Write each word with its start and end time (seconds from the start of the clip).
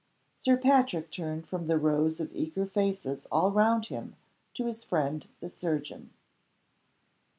Sir 0.33 0.57
Patrick 0.57 1.11
turned 1.11 1.45
from 1.45 1.67
the 1.67 1.77
rows 1.77 2.19
of 2.19 2.31
eager 2.33 2.65
faces 2.65 3.27
all 3.31 3.51
round 3.51 3.85
him 3.89 4.15
to 4.55 4.65
his 4.65 4.83
friend 4.83 5.27
the 5.41 5.47
surgeon. 5.51 6.09